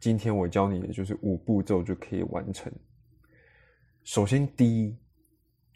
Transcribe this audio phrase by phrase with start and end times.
[0.00, 2.72] 今天我教你的就是五步骤就可以完成。
[4.04, 4.96] 首先，第一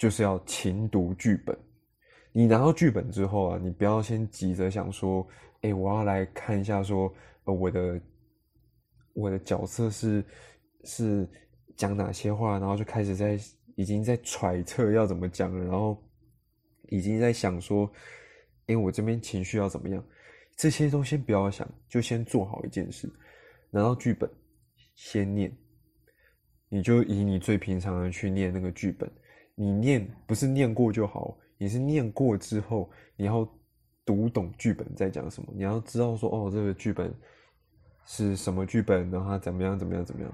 [0.05, 1.58] 就是要勤读剧本。
[2.30, 5.27] 你拿到剧本之后啊，你不要先急着想说，
[5.62, 7.10] 哎，我要来看一下说。
[7.44, 8.00] 呃，我的
[9.14, 10.22] 我的角色是
[10.84, 11.27] 是
[11.75, 13.38] 讲哪些话，然后就开始在
[13.77, 15.98] 已经在揣测要怎么讲了，然后
[16.91, 17.91] 已经在想说，
[18.66, 20.05] 哎，我这边情绪要怎么样？
[20.55, 23.10] 这些都先不要想，就先做好一件事，
[23.70, 24.30] 拿到剧本
[24.94, 25.50] 先念，
[26.69, 29.10] 你就以你最平常的去念那个剧本，
[29.55, 33.48] 你念不是念过就好，你是念过之后你要
[34.05, 37.14] 读懂剧本在讲什么，你要知道说，哦，这个剧本。
[38.06, 39.10] 是什么剧本？
[39.10, 39.78] 然后怎么样？
[39.78, 40.04] 怎么样？
[40.04, 40.31] 怎么样？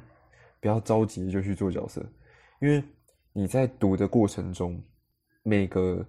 [0.60, 2.04] 不要着急就去做角色，
[2.60, 2.82] 因为
[3.32, 4.82] 你在读的过程中，
[5.44, 6.04] 每个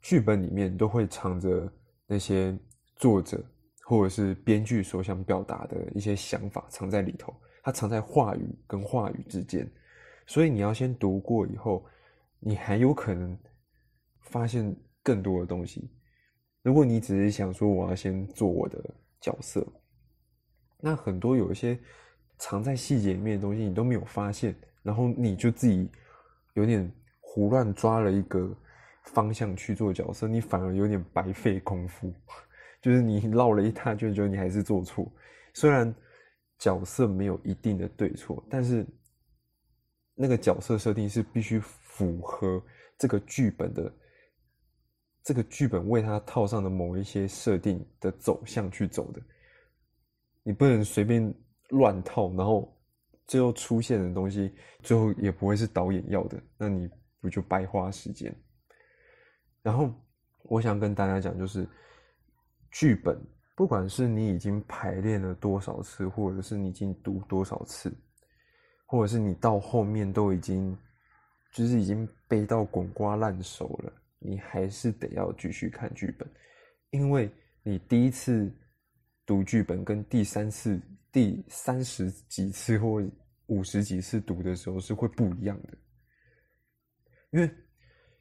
[0.00, 1.68] 剧本里面都会藏着
[2.06, 2.56] 那些
[2.94, 3.44] 作者
[3.82, 9.68] 或者是编剧所想表达的一些想法藏在里头，它藏在话语跟话语之间，
[10.24, 11.84] 所以你要先读过以后，
[12.40, 13.38] 你还有可能
[14.20, 15.90] 发现更多的东西。
[16.62, 19.66] 如果你只是想说我要先做我的角色。
[20.78, 21.78] 那很多有一些
[22.38, 25.90] 藏在细节里面的东西，你都没有发现，然后你就自己
[26.54, 28.54] 有点胡乱抓了一个
[29.04, 32.12] 方向去做角色，你反而有点白费功夫，
[32.82, 35.10] 就是你绕了一大圈，觉得你还是做错。
[35.54, 35.92] 虽然
[36.58, 38.86] 角色没有一定的对错，但是
[40.14, 41.58] 那个角色设定是必须
[41.96, 42.62] 符合
[42.98, 43.90] 这个剧本的，
[45.22, 49.22] 这个剧本为他套上的某一些设定的走向去走的。
[50.42, 51.34] 你不能随便
[51.70, 52.70] 乱套，然后
[53.26, 56.86] 最后出现的东西，最后也不会是导演要的，那你
[57.18, 58.34] 不就白花时间？
[59.62, 59.90] 然后
[60.42, 61.66] 我想跟大家讲，就是
[62.70, 63.18] 剧本，
[63.56, 67.90] 不管是你已经排练了多少次，或者是你已经读多少次，
[68.84, 70.76] 或者是你到后面都已经
[71.56, 76.28] 就是已经背到滚瓜烂熟了，你还是得要继续看剧本，
[76.90, 77.30] 因为
[77.62, 78.52] 你第一次。
[79.28, 80.80] 读剧本跟第三次、
[81.10, 83.02] 第三十几次或
[83.46, 85.76] 五十几次读的时候是会不一样的，
[87.30, 87.50] 因为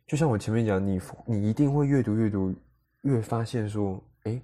[0.07, 2.52] 就像我前面讲，你你一定会越读越读，
[3.03, 4.41] 越发现说，哎，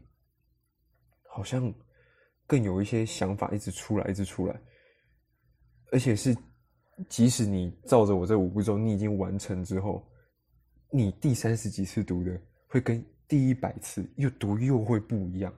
[1.33, 1.73] 好像
[2.45, 4.61] 更有一些想法一直出来，一直出来，
[5.91, 6.31] 而且是
[7.09, 10.05] 即使你照着我这五步骤，你已经完成之后，
[10.89, 15.53] 你第三十几次读的会跟第一百次又读又会不一样。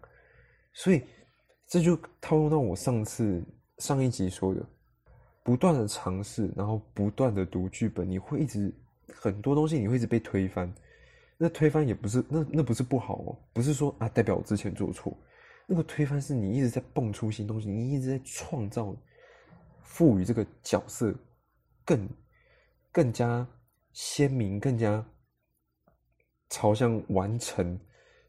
[0.73, 1.01] 所以，
[1.67, 3.43] 这就套用到我上次
[3.79, 4.65] 上一集说的，
[5.43, 8.73] 不断的尝试，然后不断的读剧本，你会一直
[9.13, 10.71] 很多东西你会一直被推翻。
[11.37, 15.15] 那推翻也不是那那不是不好哦，不是说啊代表我之前做错。
[15.65, 18.95] 那个推翻是你一直在蹦出新东西，你一直在创造，
[19.81, 21.13] 赋予这个角色
[21.85, 22.09] 更
[22.91, 23.47] 更加
[23.91, 25.05] 鲜明，更加
[26.49, 27.79] 朝向完成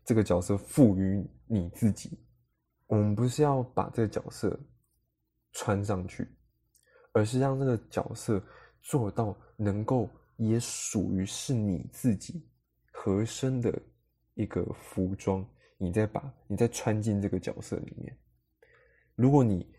[0.04, 2.18] 这个角色赋予你自己。
[2.86, 4.58] 我们不是要把这个角色
[5.52, 6.28] 穿上去，
[7.12, 8.42] 而是让这个角色
[8.82, 12.46] 做到能够也属于是你自己
[12.92, 13.80] 合身的
[14.34, 15.44] 一个服装。
[15.76, 18.16] 你再把你再穿进这个角色里面。
[19.16, 19.70] 如果你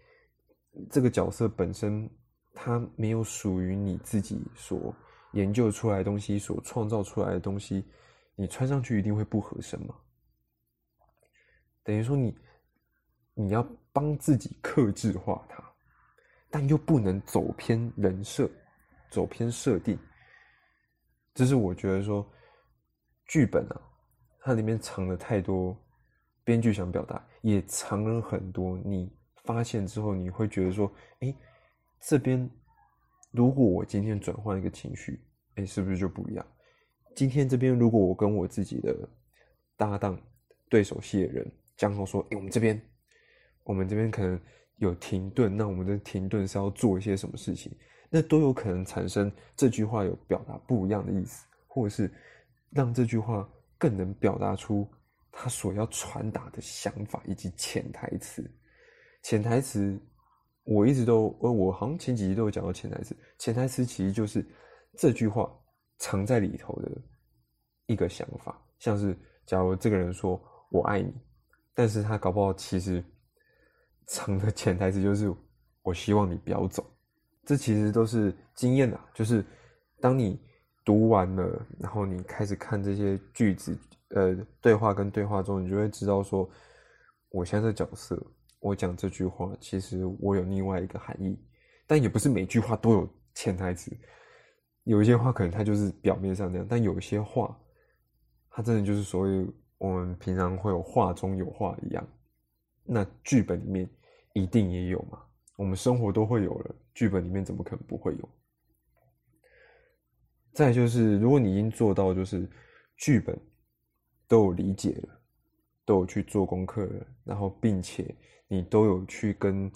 [0.92, 2.08] 这个角色本身
[2.56, 4.96] 它没有属于你自己所
[5.34, 7.86] 研究出来的东西，所创造出来的东西，
[8.36, 9.94] 你穿上去一定会不合身嘛？
[11.84, 12.36] 等于说你
[13.34, 13.62] 你要
[13.92, 15.64] 帮自己克制化它，
[16.50, 18.50] 但又不能走偏人设，
[19.12, 20.00] 走偏设定。
[21.34, 22.26] 这是我觉得说
[23.28, 23.82] 剧本啊，
[24.40, 25.78] 它里面藏了太多
[26.46, 29.14] 编剧想表达，也藏了很多你
[29.44, 31.36] 发现之后你会觉得说，哎，
[32.00, 32.50] 这边。
[33.32, 35.20] 如果我今天转换一个情绪，
[35.56, 36.48] 哎，是不是就不一样？
[37.18, 38.96] 今天这边如果我跟我自己的
[39.76, 40.18] 搭档、
[40.70, 42.82] 对手戏的人讲好说，哎，我们这边，
[43.66, 44.40] 我们这边可能
[44.78, 47.76] 有停顿，那我们的停顿是要做一些什么事情？
[48.10, 52.10] 那都有可能产生这句话有表达不一样的意思，或者是
[52.70, 53.46] 让这句话
[53.78, 54.90] 更能表达出
[55.30, 58.50] 他所要传达的想法以及潜台词。
[59.24, 60.00] 潜台词。
[60.66, 63.16] 我一直都，呃，我好像前几集都有讲到潜台词。
[63.38, 64.46] 潜台词其实就是
[64.98, 65.48] 这句话
[66.00, 66.92] 藏在里头的
[67.86, 69.16] 一个想法，像是
[69.46, 70.42] 假如这个人说
[70.72, 71.14] “我爱你”，
[71.76, 73.04] 但是他搞不好其实
[74.08, 75.32] 藏的潜台词就是
[75.84, 76.84] “我希望你不要走”。
[77.46, 79.46] 这其实都是经验啊，就是
[80.02, 80.42] 当你
[80.84, 83.78] 读完了，然后你开始看这些句子，
[84.10, 86.50] 呃，对话跟对话中，你就会知道说，
[87.30, 88.20] 我现在的角色。
[88.66, 91.38] 我讲这句话，其实我有另外一个含义，
[91.86, 93.96] 但也不是每句话都有潜台词。
[94.86, 97.56] 有一些话可能它就是表面上那样，但有一些话，
[98.50, 99.48] 它真的就是所谓
[99.78, 102.08] 我们平常会有话中有话一样。
[102.84, 103.88] 那剧本里面
[104.34, 105.22] 一定也有嘛？
[105.58, 108.30] 我们生活都会有了，剧本里面怎么可能不会有？
[110.54, 112.50] 再就是，如果你已经做到就是
[112.98, 113.40] 剧本
[114.28, 115.15] 都有理解了，
[115.86, 116.90] 都有去做功课，
[117.24, 118.16] 然后并且。
[118.48, 119.70] 你都有去跟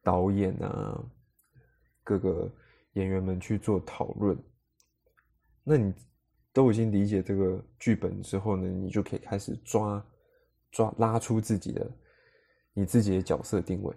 [0.00, 1.04] 导演啊、
[2.04, 2.48] 各个
[2.92, 4.38] 演员们去做讨论，
[5.64, 5.92] 那你
[6.52, 10.06] 都已经理解这个剧本之后呢，你就可以开始抓
[10.70, 11.90] 抓拉出自己的
[12.72, 13.92] 你自己的角色定位。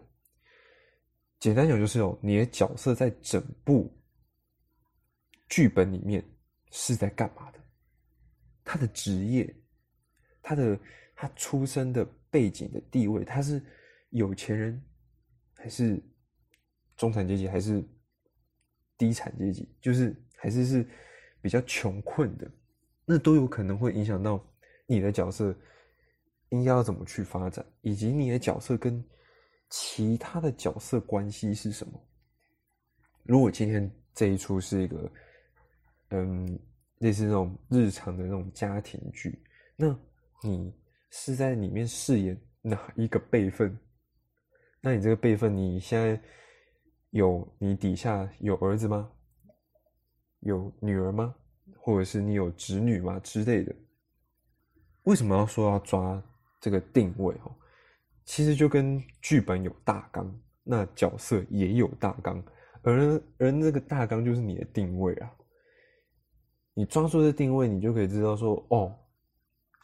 [1.40, 3.88] 简单讲就是哦，你的角色在整部
[5.48, 6.28] 剧本里面
[6.72, 7.60] 是在干嘛的？
[8.64, 9.56] 他的职业、
[10.42, 10.78] 他的
[11.18, 13.62] 他出生的背景的地位，他是。
[14.12, 14.82] 有钱人，
[15.54, 16.02] 还是
[16.96, 17.84] 中产阶级，还是
[18.98, 20.88] 低产阶级，就是还是是
[21.42, 22.50] 比较穷困的，
[23.04, 24.42] 那都有可能会影响到
[24.86, 25.54] 你的角色
[26.50, 29.04] 应该要怎么去发展，以及你的角色跟
[29.70, 32.02] 其他的角色关系是什么。
[33.24, 35.12] 如果今天这一出是一个
[36.12, 36.60] 嗯
[37.00, 39.38] 类似那种日常的那种家庭剧，
[39.76, 39.94] 那
[40.42, 40.74] 你
[41.10, 43.78] 是在里面饰演哪一个辈分？
[44.82, 46.22] 那你这个辈分，你现在
[47.12, 49.10] 有你底下有儿子吗？
[50.42, 51.34] 有女儿吗？
[51.80, 53.76] 或者是你有侄女吗之类的？
[55.04, 56.22] 为什么要说要抓
[56.60, 57.56] 这个定位哦？
[58.26, 62.44] 其实就跟剧本有大纲，那角色也有大纲，
[62.84, 65.32] 而而那个大纲就是你的定位啊。
[66.74, 68.94] 你抓住这定位，你就可以知道说，哦，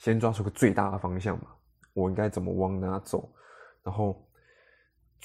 [0.03, 1.47] 先抓出个最大的方向嘛，
[1.93, 3.27] 我应该怎么往哪走，
[3.81, 4.15] 然后。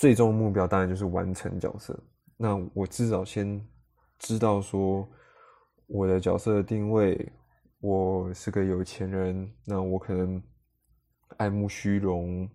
[0.01, 1.99] 最终目标当然就是完成角色。
[2.37, 3.61] 那我至少先
[4.17, 5.05] 知道说
[5.89, 7.33] 我的角色的定位，
[7.81, 10.41] 我是个有钱人，那我可能
[11.37, 12.49] 爱慕虚荣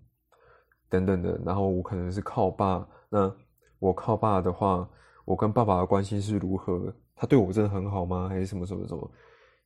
[0.88, 1.38] 等等的。
[1.46, 3.30] 然后我可能是靠爸，那
[3.78, 4.90] 我靠爸的话，
[5.26, 6.96] 我跟爸爸的关系是如何？
[7.14, 8.30] 他对我真的很好吗？
[8.30, 9.12] 还是什么什么什么？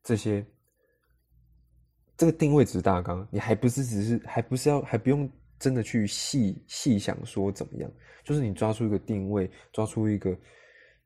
[0.02, 0.44] 这些
[2.18, 5.30] 这个定位只是大纲，你还不是只是还不是要还不用。
[5.60, 7.92] 真的去细细想说怎么样，
[8.24, 10.38] 就是你抓出一个定位，抓出一个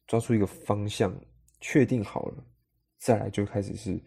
[0.08, 1.18] 抓出一个方向，
[1.62, 2.44] 确定好了，
[2.98, 3.98] 再来就开始是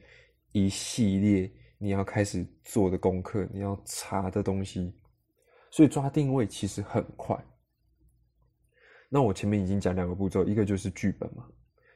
[0.53, 4.95] 一系列你要开始做的功课，你要查的东西。
[5.71, 7.35] 所以抓定位其实很快。
[9.09, 11.47] 那我前面已经讲两个步骤，一个就是剧本嘛，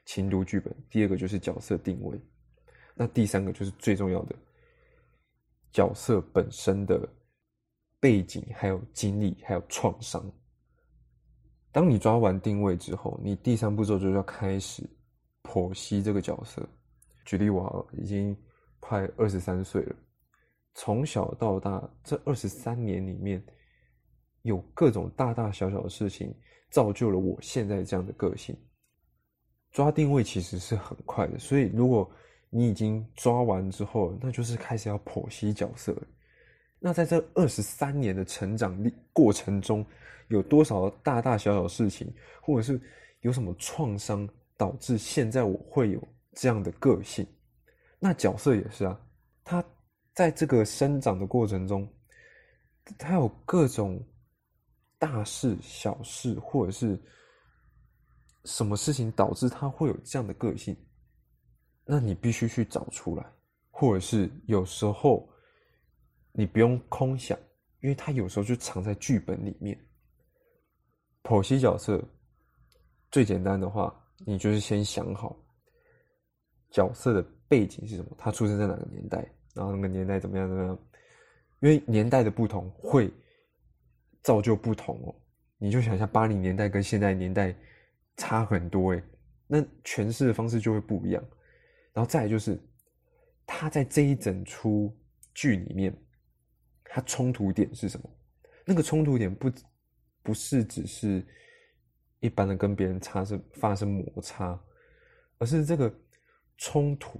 [0.07, 2.19] 轻读剧本；第二个就是角色定位。
[2.95, 4.35] 那第三个就是最重要的
[5.73, 7.09] 角色本身的。
[8.01, 10.25] 背景还有经历还有创伤。
[11.73, 14.89] 当你抓完定位之后，你第三步骤就要开始
[15.43, 16.65] 剖析这个角色。
[17.25, 18.37] 举例，我已经
[18.79, 19.97] 快二十三岁了，
[20.75, 23.45] 从小到大这二十三年里面，
[24.43, 26.33] 有各种大大小小的事情
[26.71, 28.57] 造就了我现在这样的个性。
[29.73, 32.09] 抓定位其实是很快的，所以如果
[32.51, 35.97] 你已经抓完之后，那就是开始要剖析角色。
[36.79, 39.85] 那在这二十三年的成长历过程中，
[40.29, 42.81] 有多少大大小小事情，或者是
[43.21, 47.27] 有什么创伤，导致现在我会有这样的个性。
[47.99, 49.01] 那角色也是啊，
[49.43, 49.65] 他
[50.15, 51.87] 在这个生长的过程中，
[52.97, 54.01] 他有各种
[54.99, 57.01] 大事、小事，或者是
[58.45, 60.77] 什么事情导致他会有这样的个性，
[61.91, 63.25] 那你必须去找出来，
[63.71, 65.27] 或者是有时候
[66.33, 67.39] 你不用空想，
[67.81, 69.79] 因为他有时候就藏在剧本里面。
[71.23, 72.07] 剖析角色
[73.11, 73.95] 最简单的话，
[74.27, 75.35] 你就是先想好
[76.71, 77.27] 角色的。
[77.49, 78.15] 背景是什么？
[78.19, 79.27] 他出生在哪个年代？
[79.55, 80.47] 然后那个年代怎么样？
[80.47, 80.79] 怎么样？
[81.61, 83.11] 因为年代的不同会
[84.23, 85.15] 造就不同哦。
[85.57, 87.57] 你就想一下，八零年代跟现在年代
[88.19, 89.03] 差很多诶，
[89.47, 91.25] 那诠释的方式就会不一样。
[91.99, 92.57] 然后再就是，
[93.45, 94.97] 他在这一整出
[95.35, 95.93] 剧里面，
[96.85, 98.09] 他冲突点是什么？
[98.65, 99.51] 那个冲突点不
[100.23, 101.27] 不是只是
[102.21, 104.57] 一般的跟别人擦生发生摩擦，
[105.39, 105.93] 而是这个
[106.57, 107.19] 冲突。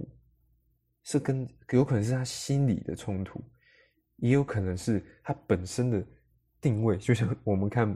[1.03, 3.43] 是跟有可能是他心理的冲突，
[4.15, 6.01] 也有可能是他本身的
[6.61, 6.97] 定位。
[6.97, 7.93] 就像我们看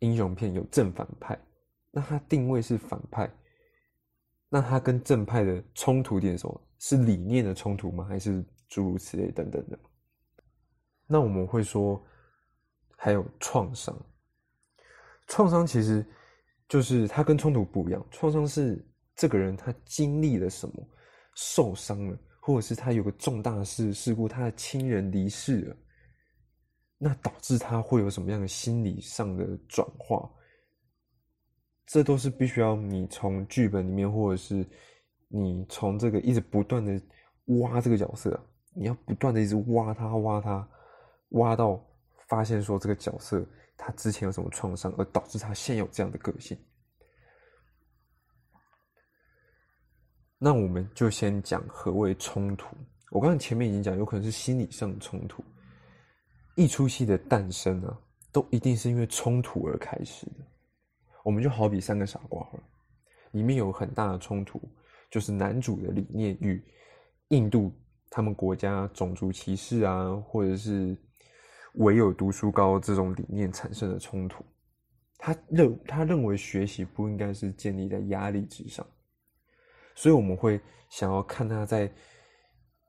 [0.00, 1.38] 英雄片有正反派，
[1.92, 3.30] 那他定位是反派，
[4.50, 6.60] 那他跟正派的冲突点是什么？
[6.80, 8.04] 是理念的冲突吗？
[8.04, 9.78] 还是诸如此类等等的？
[11.06, 12.04] 那我们会说
[12.96, 13.96] 还有创伤，
[15.28, 16.04] 创伤其实
[16.68, 20.86] 就是他跟冲突不一样，创伤是这个人他经历了什么，
[21.34, 22.18] 受伤了。
[22.42, 25.76] 或者是他有个重大事事故，他的亲人离世了，
[26.96, 30.28] 那导致他会有什么样的心理上的转化？
[31.90, 34.64] 这都是必须要你从剧本里面，或者是
[35.26, 36.92] 你从这个一直不断的
[37.60, 38.40] 挖这个角色，
[38.76, 40.68] 你要不断的一直挖他，挖他，
[41.30, 41.84] 挖到
[42.28, 43.44] 发现说这个角色
[43.76, 46.56] 他之前有什么创伤，而导致他现有这样的个性。
[50.38, 52.76] 那我们就先讲何谓冲突。
[53.10, 55.42] 我刚才前面已经讲，有可能是心理上的冲突。
[56.54, 57.98] 一出戏的诞生啊，
[58.30, 60.46] 都一定是因为冲突而开始的。
[61.24, 62.60] 我们就好比三个傻瓜了，
[63.32, 64.60] 里面有很大的冲突，
[65.10, 66.62] 就是男主的理念与
[67.28, 67.72] 印度
[68.08, 70.96] 他们国家种族歧视啊，或者是
[71.74, 74.44] 唯有读书高这种理念产生的冲突。
[75.18, 78.86] 他认他认为学习不应该是建立在压力之上。
[79.94, 80.58] 所以我们会
[80.88, 81.92] 想要看他在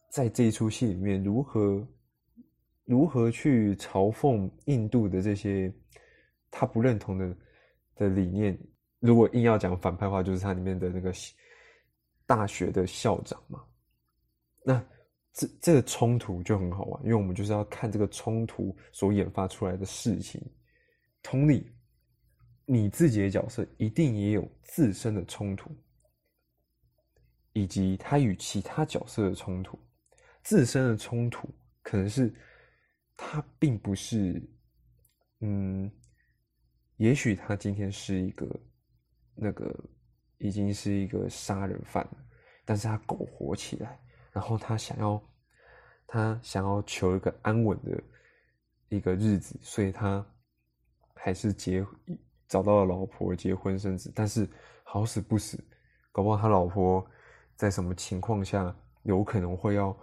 [0.10, 1.86] 在这一出戏里面如何
[2.86, 5.74] 如何去嘲讽印度的这些
[6.50, 7.36] 他不认同的
[8.01, 8.58] 的理念。
[9.00, 11.13] 如果硬要讲反派话，就是他里面的那个
[12.25, 13.63] 大学的校长嘛。
[14.63, 14.84] 那
[15.34, 20.41] 这这个冲突就很好玩，因为我们就是要看这个冲突所引发出来的事情。
[21.22, 21.72] 同理，
[22.65, 25.70] 你自己的角色一定也有自身的冲突。
[27.53, 29.77] 以及他与其他角色的冲突，
[30.41, 31.50] 自身的冲突
[31.81, 32.34] 可能是
[33.17, 34.41] 他并不是，
[35.41, 35.91] 嗯，
[37.01, 38.48] 也许他今天是一个
[39.34, 39.75] 那个
[40.38, 42.08] 已经是一个杀人犯，
[42.63, 44.00] 但是他苟活起来，
[44.31, 45.20] 然后他想要
[46.05, 48.00] 他想要求一个安稳的
[48.89, 50.24] 一个日子，所以他
[51.15, 51.84] 还是结
[52.48, 54.48] 找到了老婆结婚生子，但是
[54.84, 55.58] 好死不死，
[56.12, 57.03] 搞不好他老婆。
[57.55, 59.96] 在什么情况下有可能会要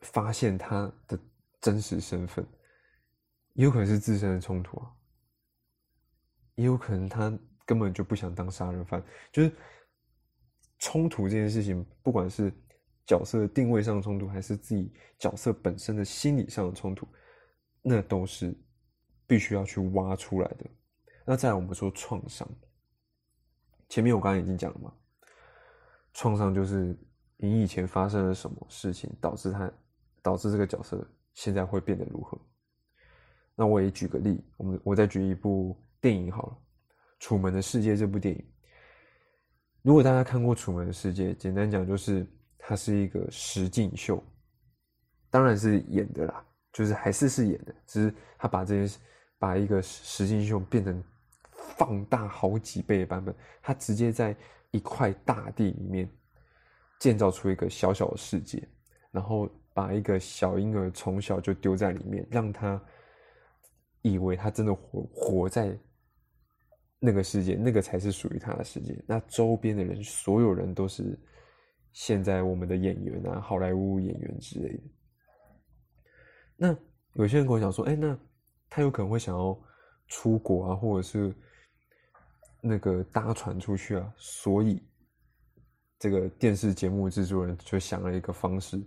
[0.00, 1.18] 发现他的
[1.62, 2.46] 真实身份？
[3.54, 4.90] 也有可能是自身的冲突啊，
[6.58, 7.32] 也有可能他
[7.64, 9.02] 根本就不想当杀人犯。
[9.30, 9.52] 就是
[10.80, 12.52] 冲突这件事情，不管是
[13.06, 17.06] 角色定位上的冲突，还是自己角色本身的心理上的冲突，
[17.80, 18.52] 那都是
[19.24, 20.66] 必须要去挖出来的。
[21.24, 22.48] 那再来，我们说创伤，
[23.88, 24.92] 前面我刚刚已经讲了嘛。
[26.12, 26.98] 创伤就是
[27.36, 29.72] 你以前发生了什么事情，导致他
[30.22, 32.36] 导致这个角色现在会变得如何？
[33.54, 36.52] 那我也举个例，我们我再举一部电影好了，
[37.18, 38.44] 《楚门的世界》这部电影。
[39.82, 42.26] 如果大家看过《楚门的世界》，简单讲就是
[42.58, 44.22] 它是一个实境秀，
[45.30, 49.00] 当然是演的啦，就是还是是演的，只是他把这件
[49.38, 51.02] 把一个实境秀变成
[51.76, 54.36] 放大好几倍的版本，他直接在。
[54.70, 56.06] 一块大地里面
[57.00, 58.62] 建造出一个小小的世界，
[59.10, 62.78] 然后把一个小婴儿从小就丢在里面，让他
[64.02, 65.74] 以为他真的活活在
[66.98, 68.96] 那个世界，那个才是属于他的世界。
[69.06, 71.18] 那周边的人，所有人都是
[71.92, 74.82] 现在我们的演员啊，好莱坞演员之类的。
[76.56, 76.76] 那
[77.14, 78.18] 有些人跟我讲说：“哎，那
[78.68, 79.58] 他有可能会想要
[80.06, 81.34] 出国啊，或者是……”
[82.60, 84.82] 那个搭船出去啊，所以
[85.96, 88.84] 这个电视节目制作人就想了一个方式，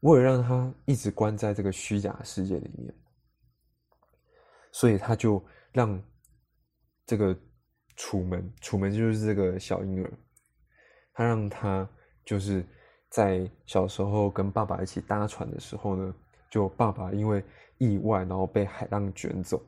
[0.00, 2.94] 为了让他一直关在这个虚假世界里面，
[4.70, 6.00] 所以他就让
[7.06, 7.36] 这个
[7.96, 10.12] 楚门，楚门就是这个小婴儿，
[11.12, 11.88] 他让他
[12.24, 12.64] 就是
[13.08, 16.14] 在小时候跟爸爸一起搭船的时候呢，
[16.50, 17.44] 就爸爸因为
[17.78, 19.62] 意外然后被海浪卷走，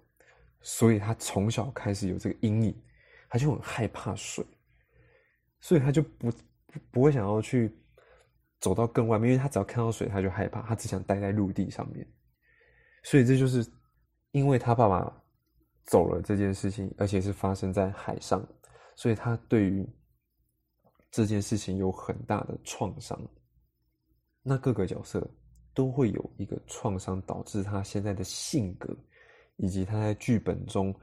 [0.61, 2.83] 所以他从小开始有这个阴影，
[3.29, 4.45] 他就很害怕水。
[5.59, 6.33] 所以他就不
[6.91, 7.75] 不会想要去
[8.61, 12.07] 走到更外面，因为他只要看到水他就害怕，他只想待在陆地上面。
[13.03, 13.67] 所以这就是
[14.33, 15.13] 因为他爸爸
[15.87, 18.47] 走了这件事情，而且是发生在海上，
[18.95, 19.89] 所以他对于
[21.11, 23.19] 这件事情有很大的创伤。
[24.43, 25.27] 那各个角色
[25.73, 28.97] 都会有一个创伤，导致他现在的性格，
[29.57, 30.95] 以及他在剧本中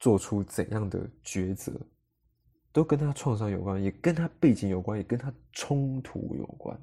[0.00, 1.72] 做出怎样的抉择。
[2.72, 6.76] 都跟他创伤有关，也跟他背景有关，也跟他冲突有关。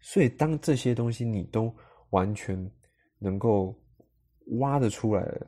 [0.00, 1.70] 所以，当这些东西你都
[2.10, 2.58] 完全
[3.18, 3.78] 能够
[4.58, 5.46] 挖得出来了，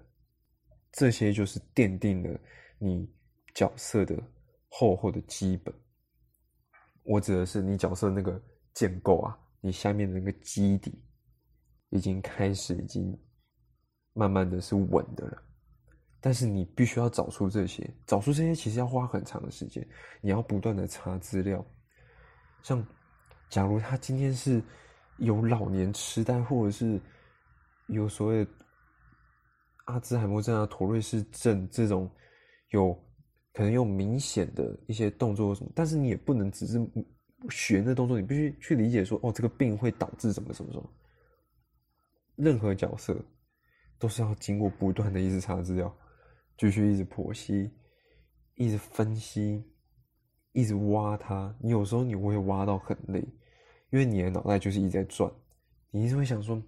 [0.94, 2.40] 这些就是奠定了
[2.78, 3.12] 你
[3.52, 4.16] 角色的
[4.68, 5.74] 厚厚的基本。
[7.02, 8.40] 我指的是你角色那个
[8.72, 11.04] 建构啊，你下面的那个基底
[11.90, 13.14] 已经开始，已经
[14.12, 15.42] 慢慢的是稳的了。
[16.20, 19.86] 但是你必须要找出这些，找出这些其实要花很长的时间。
[20.22, 21.62] 你要不断的查资料，
[22.62, 22.86] 像
[23.50, 24.62] 假如他今天是
[25.18, 26.98] 有老年痴呆，或者是
[27.88, 28.46] 有所谓
[29.84, 32.10] 阿兹海默症啊、妥瑞氏症这种，
[32.70, 32.92] 有
[33.52, 36.78] 可能有明显的一些动作什么，但是你也不能只是
[37.50, 40.90] 学那动作，你必须去理解说，哦，这个病会导致什么什么什么。
[42.36, 43.16] 任何角色
[43.98, 45.94] 都是要经过不断的一直查资料。
[46.56, 47.68] 继续一直剖析，
[48.54, 49.64] 一直分析，
[50.52, 51.52] 一直挖它。
[51.60, 53.18] 你有时候你会挖到很累，
[53.90, 55.28] 因为你的脑袋就是一直在转。
[55.90, 56.62] 你一直会想说，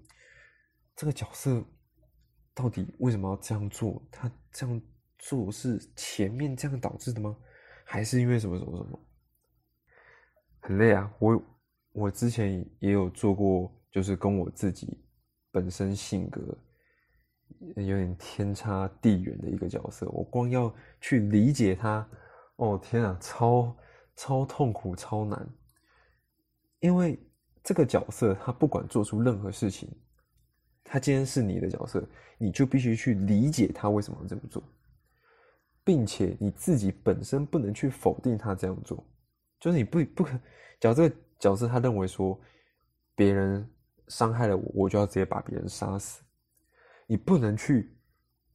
[0.96, 1.64] 这个角色
[2.56, 4.02] 到底为什么要这样做？
[4.10, 4.80] 他这样
[5.18, 7.36] 做是前面这样导致的吗？
[7.84, 8.98] 还是因为什么什么什么？
[10.60, 11.12] 很累啊！
[11.18, 11.42] 我
[11.92, 15.04] 我之前也有做过，就是跟我自己
[15.52, 16.58] 本身性格。
[17.76, 22.06] 有点天差地远的一个角色，我光要去理解他，
[22.56, 23.76] 哦天啊，超
[24.16, 25.48] 超痛苦，超难。
[26.80, 27.18] 因为
[27.62, 29.88] 这个角色，他不管做出任何事情，
[30.88, 34.62] 他今天是你的角色，你就必须去理解他为什么这么做，
[35.84, 39.04] 并且你自己本身不能去否定他这样做，
[39.60, 40.32] 就是你不不可，
[40.80, 42.40] 假如这个角色他认为说
[43.14, 43.68] 别人
[44.08, 46.22] 伤害了我，我就要直接把别人杀死。
[47.06, 47.96] 你不能去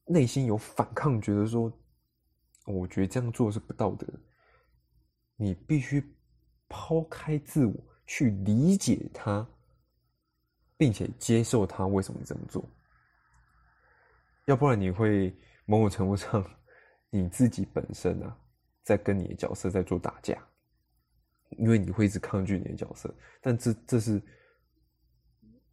[0.05, 1.71] 内心有反抗，觉得说，
[2.65, 4.07] 我觉得这样做是不道德。
[5.35, 6.03] 你必须
[6.67, 7.73] 抛开自我，
[8.05, 9.47] 去理解他，
[10.81, 12.67] 并且接受他为什么这么做。
[14.45, 15.31] 要不然你会
[15.63, 16.43] 某种程度上，
[17.11, 18.35] 你自己本身啊，
[18.81, 20.35] 在跟你的角色在做打架，
[21.51, 24.19] 因为你会一直抗拒你的角色，但这这是。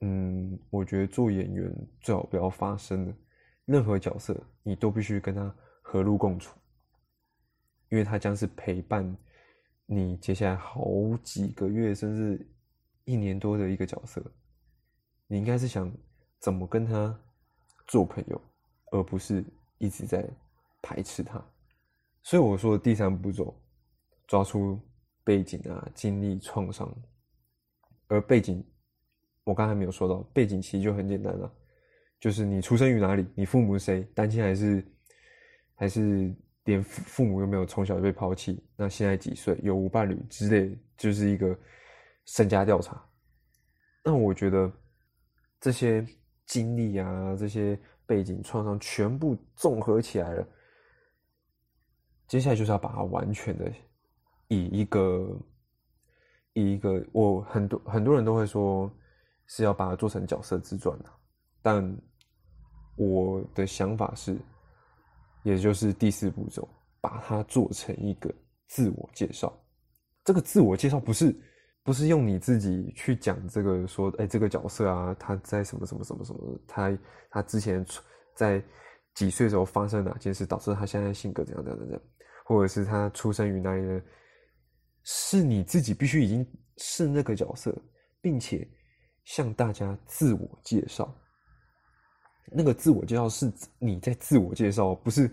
[0.01, 3.15] 嗯，我觉得做演员最好不要发生的
[3.65, 6.55] 任何角色，你都必须跟他和睦共处，
[7.89, 9.17] 因为他将是陪伴
[9.87, 10.85] 你接下来好
[11.25, 12.47] 几个月，甚至
[13.07, 14.23] 一年多的一个角色。
[15.29, 15.89] 你应该是想
[16.41, 17.17] 怎么跟他
[17.87, 18.41] 做朋友，
[18.91, 19.45] 而不是
[19.79, 20.29] 一直在
[20.83, 21.41] 排斥他。
[22.25, 23.55] 所以我说第三步骤，
[24.27, 24.81] 抓出
[25.23, 26.93] 背景啊、经历、创伤，
[28.09, 28.65] 而背景。
[29.45, 31.51] 我刚才没有说到背景，其实就很简单了，
[32.21, 34.87] 就是你出生于哪里，你父母是谁，单亲还是
[35.75, 41.59] 还是连父父母又没有，从小就被抛弃，那现在几岁，有无伴侣之类，就是一个
[42.27, 43.03] 身家调查。
[44.05, 44.71] 那我觉得
[45.61, 46.07] 这些
[46.47, 50.49] 经历啊，这些背景创伤全部综合起来了，
[52.27, 53.73] 接下来就是要把它完全的
[54.49, 55.39] 以一个
[56.53, 58.91] 以一个我很多很多人都会说。
[59.51, 61.07] 是要把它做成角色自传的，
[61.63, 61.83] 但
[62.97, 64.39] 我的想法是，
[65.43, 66.69] 也就是第四步骤，
[67.01, 68.31] 把它做成一个
[68.67, 69.51] 自我介绍。
[70.23, 71.35] 这个自我介绍不是
[71.83, 76.99] 不是用你自己去讲这个说，哎，这个角色啊，他在什么什么什么什么，他
[77.31, 77.85] 他之前
[78.35, 78.63] 在
[79.15, 82.01] 几岁时候发生哪件事，导致他现在性格怎样怎样怎样，
[82.45, 84.03] 或者是他出生于哪里的，
[85.05, 87.77] 是你自己必须已经是那个角色，
[88.21, 88.69] 并且。
[89.25, 91.15] 向大家自我介绍，
[92.51, 95.31] 那个自我介绍是你在自我介绍，不是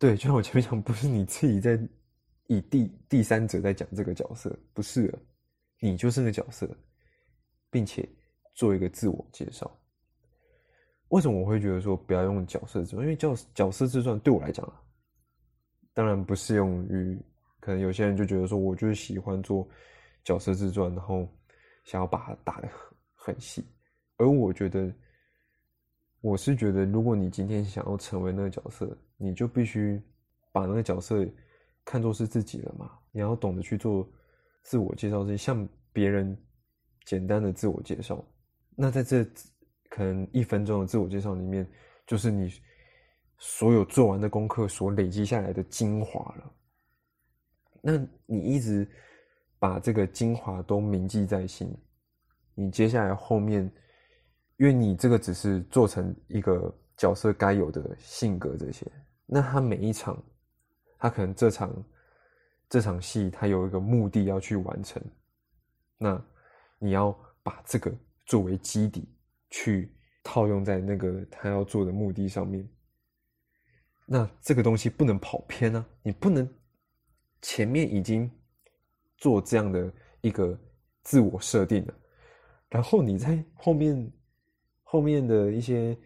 [0.00, 1.78] 对，就像我前面讲，不是你自己在
[2.48, 5.12] 以第第三者在讲这个角色，不是，
[5.80, 6.68] 你就是那个角色，
[7.70, 8.08] 并且
[8.54, 9.70] 做一个自我介绍。
[11.08, 13.02] 为什么我会觉得说不要用角色自传？
[13.02, 14.80] 因为角角色自传对我来讲啊，
[15.92, 17.20] 当然不适用于
[17.58, 19.68] 可能有些人就觉得说，我就是喜欢做
[20.24, 21.28] 角色自传，然后
[21.84, 23.64] 想要把它打的很很细。
[24.18, 24.92] 而我觉得，
[26.20, 30.00] 我是觉得，如果你今天想要成为那个角色，你就必须
[30.52, 31.26] 把那个角色。
[31.86, 32.90] 看作是自己了嘛？
[33.12, 34.06] 你要懂得去做
[34.62, 36.36] 自我介绍，这些向别人
[37.04, 38.22] 简单的自我介绍。
[38.74, 39.24] 那在这
[39.88, 41.64] 可能一分钟的自我介绍里面，
[42.04, 42.52] 就是你
[43.38, 46.52] 所有做完的功课所累积下来的精华了。
[47.80, 47.96] 那
[48.26, 48.86] 你一直
[49.60, 51.72] 把这个精华都铭记在心，
[52.56, 53.62] 你接下来后面，
[54.56, 58.84] 因为你这个只是做成一个角色该有的性格这些，
[59.24, 60.20] 那他每一场。
[60.98, 61.84] 他可能这场
[62.68, 65.02] 这场戏，他有一个目的要去完成，
[65.98, 66.20] 那
[66.78, 69.08] 你要把这个作为基底，
[69.50, 72.68] 去套用在那个他要做的目的上面。
[74.06, 75.86] 那这个东西不能跑偏啊！
[76.02, 76.48] 你不能
[77.42, 78.30] 前面已经
[79.16, 80.58] 做这样的一个
[81.02, 81.94] 自我设定了，
[82.68, 84.12] 然后你在后面
[84.82, 85.96] 后面的一些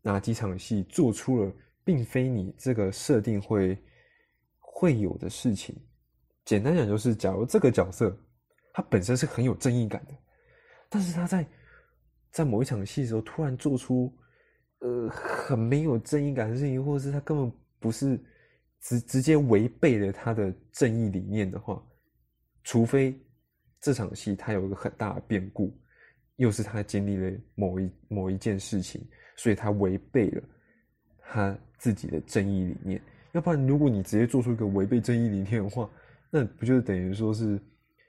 [0.00, 1.52] 哪几场戏做出了，
[1.84, 3.78] 并非你这个设定会。
[4.72, 5.76] 会有的事情，
[6.44, 8.16] 简单讲就是，假如这个角色
[8.72, 10.14] 他本身是很有正义感的，
[10.88, 11.46] 但是他在
[12.30, 14.10] 在某一场戏的时候突然做出
[14.78, 18.18] 呃很没有正义感的事情，或者是他根本不是
[18.80, 21.84] 直直接违背了他的正义理念的话，
[22.62, 23.14] 除非
[23.80, 25.76] 这场戏他有一个很大的变故，
[26.36, 29.06] 又是他经历了某一某一件事情，
[29.36, 30.42] 所以他违背了
[31.20, 33.02] 他自己的正义理念。
[33.32, 35.88] 要不然，如果你直接做出一个违背正义理念的话，
[36.30, 37.60] 那不就是等于说是，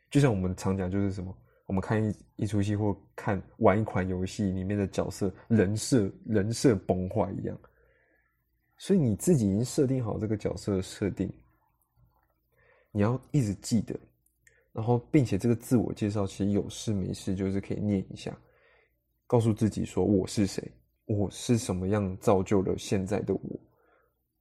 [0.10, 1.36] 就像我们常讲，就是什么，
[1.68, 7.58] 我们看一一出戏或看玩一款游戏里面的角色人设人设崩坏一样。
[8.78, 11.32] 所以你自己已经设定好这个角色的设定，
[12.92, 13.96] 你要一直记得，
[14.74, 18.36] 然后并且这个自我介绍其实有事没事就是可以念一下，
[19.28, 20.68] 告诉自己说我是谁，
[21.06, 23.60] 我是什么样造就了现在的我。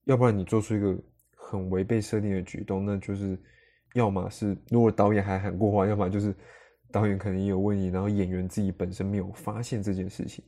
[0.05, 0.99] 要不然你做出一个
[1.37, 3.39] 很违背设定的举动，那就是
[3.95, 6.35] 要么是如果导演还喊过话，要么就是
[6.91, 10.45] 导演可能也有问题，然后演员自己本身没有发现这件事情。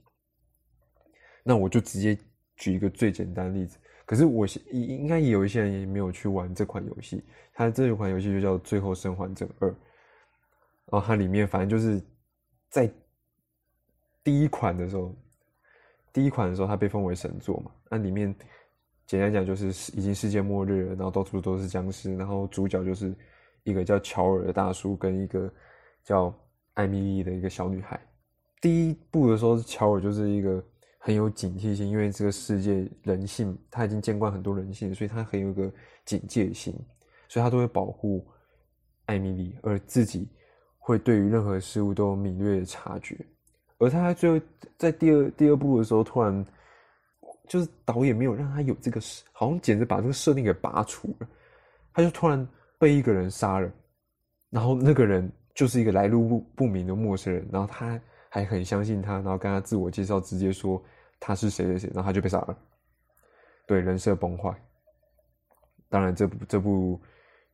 [1.44, 2.18] 那我就直接
[2.56, 9.68] 举一个最简单的例子，可是我应应该也有一些人也没有去玩这款游戏，它这一款游戏就叫《最后生还者二》，
[10.90, 12.00] 然后它里面反正就是
[12.70, 12.90] 在
[14.24, 15.14] 第一款的时候，
[16.12, 18.34] 第一款的时候它被封为神作嘛，那里面。
[19.06, 23.14] 简单讲就是已经世界末日了，然后到处都是僵尸，然后主角就是
[23.62, 25.52] 一个叫乔尔的大叔跟一个
[26.02, 26.34] 叫
[26.74, 28.00] 艾米丽的一个小女孩。
[28.60, 30.64] 第一部的时候，乔尔就是一个
[30.98, 35.70] 很有警惕性，因为这个世界人性他已经见惯很多人性，所以他很有一个
[36.06, 36.74] 警戒心，
[37.28, 38.26] 所以他都会保护
[39.06, 40.26] 艾米丽，而自己
[40.78, 43.18] 会对于任何事物都有敏锐的察觉。
[43.76, 44.46] 而他在最后
[44.78, 46.46] 在第二第二部的时候，突然。
[47.52, 48.98] 就是导演没有让他有这个，
[49.30, 51.28] 好像简直把这个设定给拔除了。
[51.92, 53.70] 他就突然被一个人杀了，
[54.48, 60.82] 然后那个人就是一个来路不不明的陌生人，然后他还很相信他，然后跟他自我介绍，直接说
[61.20, 62.56] 他是谁谁谁，然后他就被杀了。
[63.66, 64.50] 对，人设崩坏。
[65.90, 66.98] 当然，这部这部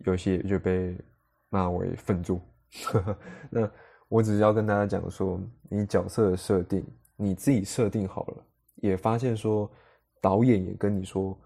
[0.06, 0.96] 游戏也就被
[1.48, 2.40] 骂为粪作。
[3.50, 3.68] 那
[4.06, 8.44] 我只是要跟大家讲说，你角色的设定，你自己设定好了。
[8.76, 9.68] 也发现说，
[10.20, 11.38] 导演也跟你说，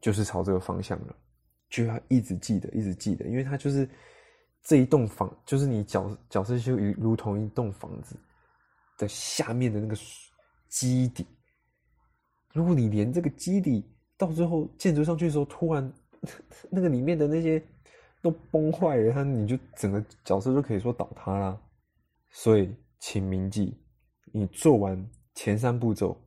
[0.00, 1.16] 就是朝这个方向了，
[1.68, 3.88] 就要一直记得，一直记得，因为他就是
[4.62, 8.16] 这一栋房，就是你角角色就如如同一栋房子
[8.96, 9.96] 的下面的那个
[10.68, 11.26] 基底。
[12.52, 13.84] 如果你连这个基底
[14.16, 15.92] 到最后建筑上去的时候，突然
[16.70, 17.62] 那个里面的那些
[18.20, 21.60] 都崩坏了，他你就整个角色就可以说倒塌啦。
[22.30, 23.74] 所以，请铭记，
[24.32, 26.20] 你做完前三步骤。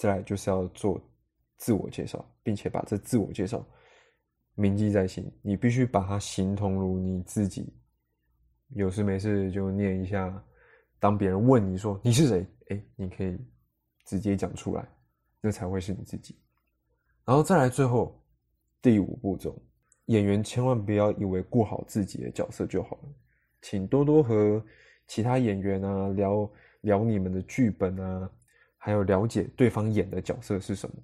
[0.00, 0.98] 再来就是要做
[1.58, 3.62] 自我介绍，并且把这自我介绍
[4.54, 5.30] 铭记在心。
[5.42, 7.70] 你必须把它形同如你自己。
[8.68, 10.42] 有事没事就念一下。
[10.98, 13.38] 当别人问你说你是谁，哎，你可以
[14.06, 14.88] 直接讲出来，
[15.38, 16.34] 那才会是你自己。
[17.26, 18.18] 然后再来最后
[18.80, 19.54] 第五步骤，
[20.06, 23.08] 演员千万不要以为过好自己的角色就好了，
[23.60, 24.64] 请多多和
[25.06, 28.30] 其他演员啊聊聊你们的剧本啊。
[28.82, 30.96] 还有了解对方演的角色是什么，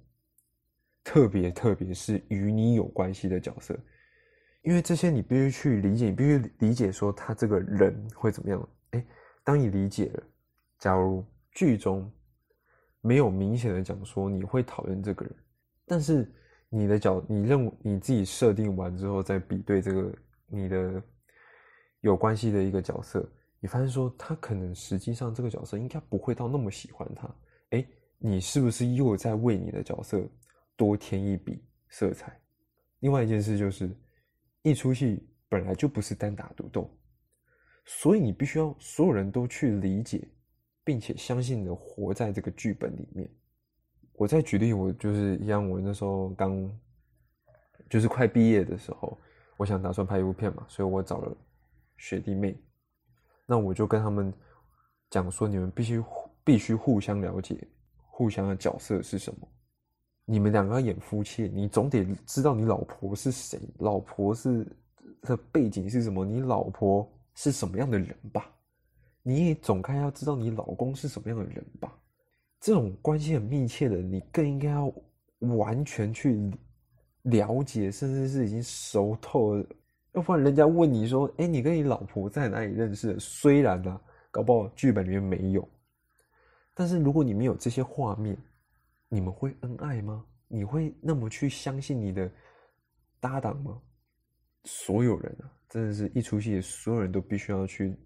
[1.03, 3.77] 特别特别是与你有关系的角色，
[4.63, 8.69] 因为这些你必须去理解，你必须理解说他这个人会怎么样。
[8.91, 9.05] 哎，
[9.43, 10.23] 当你理解了，
[10.79, 12.11] 假如剧中
[12.99, 15.35] 没有明显的讲说你会讨厌这个人，
[15.85, 16.33] 但是
[16.69, 20.11] 你的角，你认为你自己设定完之后，再比对这个
[20.47, 20.99] 你的
[22.01, 23.23] 有关系的一个角色，
[23.59, 27.29] 你发现说他可能实际上这个角色应该不会到那么喜欢他。
[28.19, 30.27] 你是不是又在为你的角色
[30.75, 32.39] 多添一笔色彩？
[32.99, 33.95] 另外一件事就是，
[34.63, 36.89] 一出戏本来就不是单打独斗，
[37.85, 40.27] 所以你必须要所有人都去理解，
[40.83, 43.29] 并且相信的活在这个剧本里面。
[44.13, 46.75] 我再举例，我就是一样，我那时候刚
[47.87, 49.15] 就是快毕业的时候，
[49.57, 51.37] 我想打算拍一部片嘛，所以我找了
[51.97, 52.59] 学弟妹，
[53.45, 54.33] 那我就跟他们
[55.11, 56.03] 讲说，你们必须
[56.43, 57.55] 必须互相了解，
[58.17, 59.47] 互相的角色是什么。
[60.25, 64.65] 你们两个演夫妻，你总得知道你老婆是谁，老婆是
[65.21, 68.49] 的背景是什么，你老婆是什么样的人吧？
[69.21, 71.95] 你也总该要知道你老公是什么样的人吧？
[72.59, 74.91] 这种关系很密切的，你更应该要
[75.55, 76.51] 完全去
[77.21, 79.63] 了解，甚至是已经熟透了。
[80.13, 84.01] 要不然人家问你说：“哎，你跟你老婆在哪里认识的？”虽然呢，
[84.31, 85.69] 搞不好剧本里面没有，
[86.77, 88.37] 但是如果你没有这些画面。
[89.09, 90.25] 你们会恩爱吗？
[90.49, 92.29] 你会那么去相信你的
[93.21, 93.81] 搭档吗？
[94.65, 97.97] 所有人啊，真的是一出戏，所有人都必须要去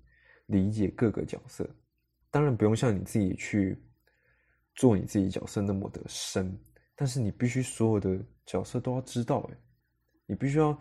[0.46, 1.68] 理解各个角色。
[2.30, 3.84] 当然不用像你自己去
[4.76, 6.56] 做你自己角色那么的深，
[6.96, 9.40] 但是你必须所有的角色都要知道。
[9.52, 9.58] 哎，
[10.28, 10.80] 你必须要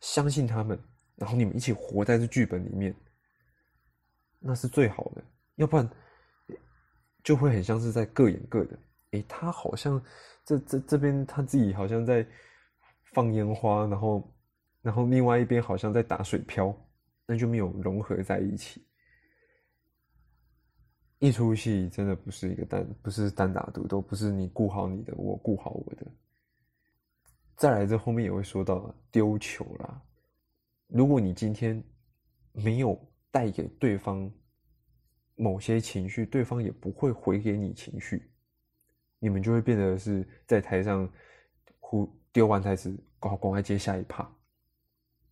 [0.00, 0.82] 相信他们，
[1.14, 2.94] 然后你们一起活在这剧本里面，
[4.38, 5.22] 那是最好的。
[5.56, 5.86] 要不然
[7.22, 8.78] 就会很像是在各演各的。
[9.12, 10.02] 哎，他好像
[10.44, 12.26] 这这这边他自己好像在
[13.12, 14.34] 放烟花，然后
[14.82, 16.74] 然后另外一边好像在打水漂，
[17.26, 18.84] 那就没有融合在一起。
[21.20, 26.06] 一出戏真的不是一个单，不是单打独斗，不是你顾好你的，我顾好我的。
[27.56, 30.00] 再来，这后面也会说到丢球啦。
[30.86, 31.82] 如果你今天
[32.52, 32.96] 没有
[33.32, 34.30] 带给对方
[35.38, 38.28] 某些情绪，对方也不会回给你情绪。
[39.20, 41.08] 你们就会变得是在台上
[41.78, 44.28] 呼丢完台词，赶快接下一趴。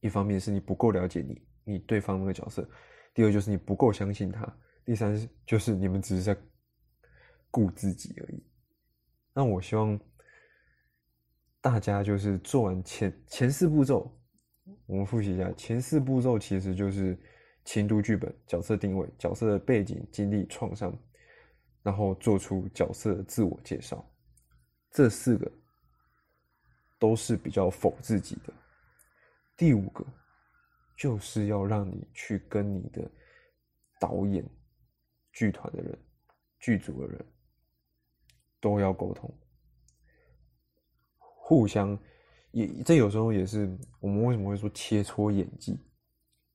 [0.01, 2.69] 一方面是你不够了解你你对方那个角色，
[3.12, 6.37] 第二就是你不够相信他，第三就是你们只是在
[7.51, 8.42] 顾自己而已。
[9.35, 9.99] 那我希望
[11.61, 14.16] 大家就是做完前前四步骤，
[14.87, 17.19] 我们复习一下前四步骤，其实就是
[17.66, 20.90] 轻读剧本、角色定位、角色的背景、经历、创伤。
[21.83, 24.05] 然后做出角色的自我介绍，
[24.90, 25.48] 这四个
[26.98, 28.52] 都是比较否自己的。
[29.57, 30.05] 第五个
[30.96, 33.09] 就是要让你去跟你的
[34.00, 34.44] 导演、
[35.33, 35.96] 剧团的人、
[36.59, 37.24] 剧组的人
[38.61, 39.33] 都要沟通，
[41.18, 41.96] 互相
[42.50, 45.79] 也这有时候也是我们为什么会说切磋演技，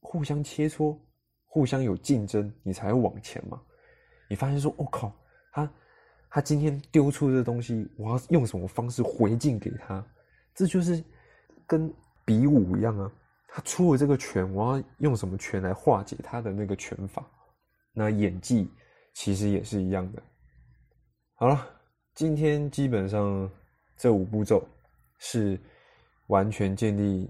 [0.01, 0.97] 互相切磋，
[1.45, 3.61] 互相有竞争，你才会往前嘛。
[4.29, 5.11] 你发现说，我靠。
[5.53, 5.71] 他
[6.29, 10.05] 他今天丢出这东西，我要用什么方式回敬给他？
[10.53, 11.03] 这就是
[11.65, 11.93] 跟
[12.25, 13.11] 比武一样啊！
[13.47, 17.25] 他出了这个拳，我要用什么拳来化解他的那个拳法？
[17.93, 18.69] 那演技
[19.13, 20.23] 其实也是一样的。
[21.35, 21.67] 好了，
[22.13, 23.49] 今天基本上
[23.97, 24.65] 这五步骤
[25.19, 25.59] 是
[26.27, 27.29] 完全建立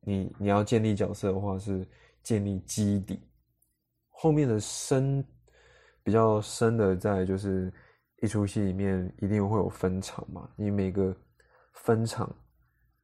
[0.00, 1.86] 你你要建立角色的话是
[2.22, 3.20] 建立基底，
[4.10, 5.24] 后面的深。
[6.04, 7.70] 比较深的，在就是
[8.22, 10.48] 一出戏里面一定会有分场嘛。
[10.56, 11.14] 你每个
[11.74, 12.34] 分场，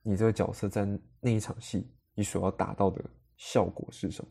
[0.01, 0.89] 你这个角色在
[1.21, 3.05] 那一场戏，你所要达到的
[3.37, 4.31] 效果是什么？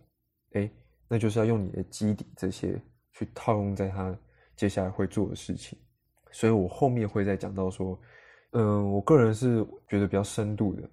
[0.54, 0.72] 哎，
[1.08, 4.18] 那就是要用你的基底这些去套用在他
[4.56, 5.78] 接下来会做的事情。
[6.32, 8.00] 所以我后面会再讲到说，
[8.54, 10.90] 嗯，我个人是觉得比较深度的，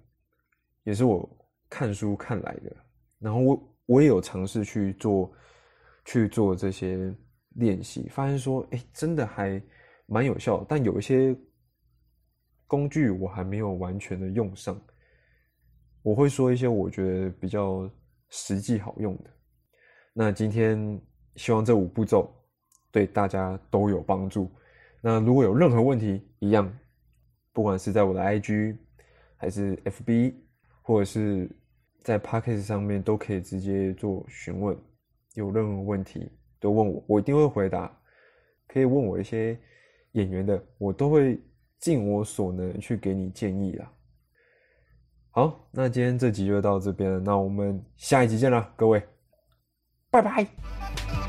[0.83, 1.27] 也是我
[1.71, 2.75] 看书看来的。
[3.17, 5.33] 然后我我也有尝试去做
[6.05, 7.11] 去做这些。
[7.55, 9.61] 练习发现说，哎，真的还
[10.05, 11.37] 蛮有效，但有一些
[12.65, 14.81] 工具我还没有完全的用上。
[16.01, 17.91] 我会说一些我觉得比较
[18.29, 19.29] 实际好用的。
[20.13, 20.97] 那今天
[21.35, 22.33] 希望这五步骤
[22.89, 24.49] 对大家都有帮助。
[25.01, 26.73] 那如果有任何问题，一样，
[27.51, 28.77] 不管是在我的 IG
[29.35, 30.35] 还是 FB，
[30.81, 31.53] 或者是
[32.03, 34.77] 在 p a c k a g e 上面，都可以直接做询问。
[35.33, 36.31] 有任何问题。
[36.59, 37.91] 都问我，我一定会回答。
[38.67, 39.57] 可以问我一些
[40.11, 41.41] 演员的，我都会
[41.79, 43.91] 尽我所能去给你建议啦。
[45.31, 49.01] 好，那今天这集就到这边了，那我们下一集见啦，各位，
[50.11, 51.20] 拜拜。